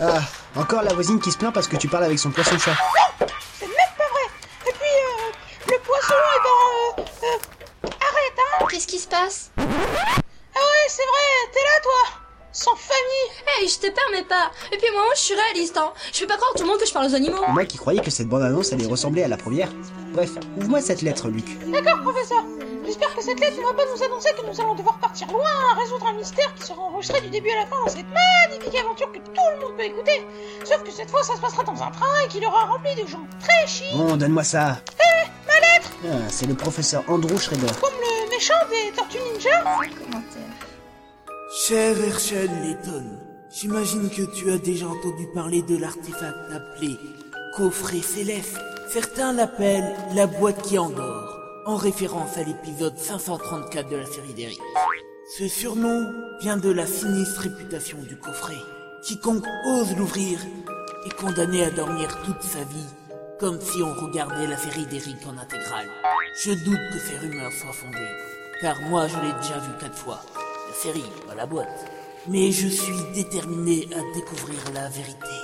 [0.00, 0.20] Ah,
[0.56, 2.76] encore la voisine qui se plaint parce que tu parles avec son poisson-chat.
[3.58, 4.28] C'est même pas vrai.
[4.68, 7.02] Et puis, euh, le poisson est dans...
[7.02, 8.66] Euh, euh, arrête, hein.
[8.70, 9.50] Qu'est-ce qui se passe?
[9.56, 12.25] Ah ouais, c'est vrai, t'es là, toi
[12.56, 13.28] Sans famille
[13.58, 16.36] Hey, je te permets pas Et puis moi, je suis réaliste, hein Je fais pas
[16.36, 18.28] croire à tout le monde que je parle aux animaux Moi qui croyais que cette
[18.28, 19.68] bande-annonce allait ressembler à la première.
[20.14, 21.44] Bref, ouvre-moi cette lettre, Luc.
[21.70, 22.42] D'accord, professeur.
[22.86, 25.50] J'espère que cette lettre ne va pas nous annoncer que nous allons devoir partir loin
[25.72, 28.78] à résoudre un mystère qui sera enregistré du début à la fin dans cette magnifique
[28.80, 30.26] aventure que tout le monde peut écouter.
[30.64, 33.06] Sauf que cette fois, ça se passera dans un train et qu'il aura rempli de
[33.06, 34.78] gens très chics, Bon, donne-moi ça.
[34.98, 37.66] Eh, ma lettre Ah, c'est le professeur Andrew Schrader.
[37.82, 39.64] comme le méchant des Tortues Ninja.
[41.58, 43.18] Cher Herschel Layton,
[43.50, 46.98] j'imagine que tu as déjà entendu parler de l'artefact appelé
[47.56, 48.58] coffret céleste.
[48.90, 54.60] Certains l'appellent la boîte qui endort, en référence à l'épisode 534 de la série d'Eric.
[55.38, 58.60] Ce surnom vient de la sinistre réputation du coffret.
[59.02, 60.38] Quiconque ose l'ouvrir
[61.06, 62.92] est condamné à dormir toute sa vie,
[63.40, 65.88] comme si on regardait la série d'Eric en intégrale.
[66.44, 68.12] Je doute que ces rumeurs soient fondées,
[68.60, 70.20] car moi je l'ai déjà vu quatre fois.
[70.82, 71.86] Série, la boîte.
[72.28, 75.36] Mais je suis déterminé à découvrir la vérité.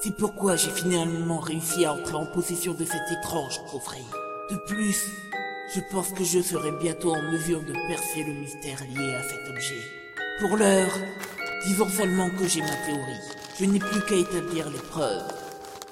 [0.00, 4.02] C'est pourquoi j'ai finalement réussi à entrer en possession de cet étrange coffret.
[4.50, 5.06] De plus,
[5.72, 9.48] je pense que je serai bientôt en mesure de percer le mystère lié à cet
[9.48, 9.82] objet.
[10.40, 10.98] Pour l'heure,
[11.64, 13.22] disons seulement que j'ai ma théorie.
[13.60, 15.22] Je n'ai plus qu'à établir les preuves.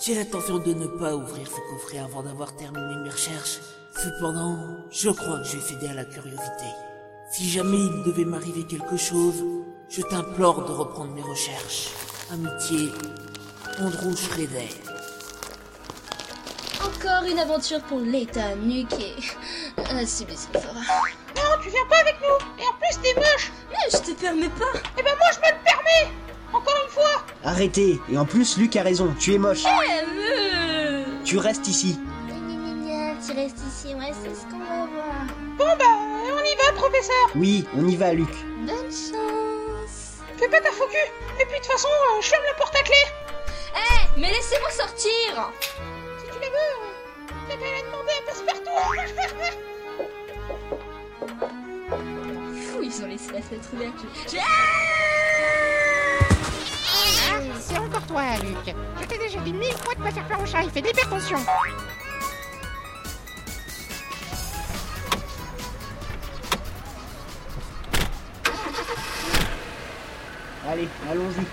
[0.01, 3.61] J'ai l'intention de ne pas ouvrir ce coffret avant d'avoir terminé mes recherches.
[3.95, 4.59] Cependant,
[4.91, 6.67] je crois que je vais céder à la curiosité.
[7.31, 9.45] Si jamais il devait m'arriver quelque chose,
[9.89, 11.91] je t'implore de reprendre mes recherches.
[12.33, 12.91] Amitié,
[13.79, 14.69] Andrew Schrader.
[16.83, 19.15] Encore une aventure pour l'État nuqué.
[19.77, 20.81] Ah, subis ce qu'il fera.
[21.37, 22.63] Non, tu viens pas avec nous.
[22.63, 23.53] Et en plus, t'es moche.
[23.71, 26.15] Mais je te permets pas Eh ben moi, je me le permets.
[26.53, 27.25] Encore une fois.
[27.45, 29.65] Arrêtez Et en plus, Luc a raison, tu es moche.
[29.65, 31.05] Eh.
[31.25, 31.99] Tu restes ici.
[33.25, 35.27] Tu restes ici, ouais, c'est ce qu'on va voir.
[35.59, 37.27] Bon bah, on y va, professeur?
[37.35, 38.29] Oui, on y va, Luc.
[38.67, 40.97] Bonne chance Fais pas ta faux cul.
[41.41, 42.95] Et puis de toute façon, euh, je ferme la porte à clé.
[43.77, 45.51] Eh, mais laissez-moi sortir
[46.19, 48.81] Si tu la veux, euh, t'as qu'à la demander à passe-partout.
[52.73, 53.95] Fou, ils ont laissé la fenêtre ouverte.
[54.31, 54.39] J'ai-
[57.33, 58.75] Ah, c'est encore toi, Luc.
[59.01, 61.39] Je t'ai déjà dit mille fois de pas faire peur au chat, il fait d'hypertension.
[70.71, 71.45] Allez, allons-y.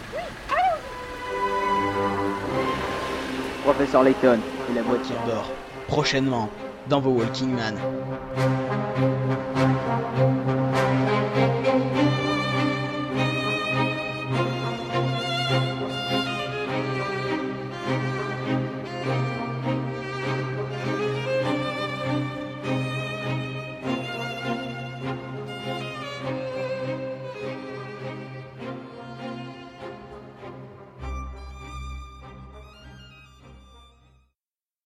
[3.64, 4.38] Professeur Layton,
[4.70, 5.50] Et la boîte qui endort.
[5.88, 6.50] Prochainement,
[6.88, 7.76] dans vos Walking Man.